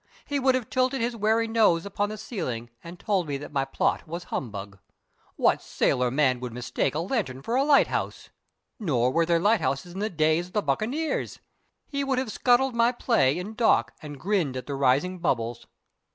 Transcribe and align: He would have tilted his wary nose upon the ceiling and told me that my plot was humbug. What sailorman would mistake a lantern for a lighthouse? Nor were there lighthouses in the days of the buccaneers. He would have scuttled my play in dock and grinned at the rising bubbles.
He 0.25 0.39
would 0.39 0.55
have 0.55 0.67
tilted 0.67 0.99
his 0.99 1.15
wary 1.15 1.47
nose 1.47 1.85
upon 1.85 2.09
the 2.09 2.17
ceiling 2.17 2.71
and 2.83 2.99
told 2.99 3.27
me 3.27 3.37
that 3.37 3.53
my 3.53 3.65
plot 3.65 4.07
was 4.07 4.23
humbug. 4.33 4.79
What 5.35 5.61
sailorman 5.61 6.39
would 6.39 6.53
mistake 6.53 6.95
a 6.95 6.99
lantern 7.01 7.43
for 7.43 7.55
a 7.55 7.63
lighthouse? 7.63 8.31
Nor 8.79 9.11
were 9.11 9.27
there 9.27 9.37
lighthouses 9.37 9.93
in 9.93 9.99
the 9.99 10.09
days 10.09 10.47
of 10.47 10.53
the 10.53 10.63
buccaneers. 10.63 11.39
He 11.87 12.03
would 12.03 12.17
have 12.17 12.31
scuttled 12.31 12.73
my 12.73 12.91
play 12.91 13.37
in 13.37 13.53
dock 13.53 13.93
and 14.01 14.19
grinned 14.19 14.57
at 14.57 14.65
the 14.65 14.73
rising 14.73 15.19
bubbles. 15.19 15.67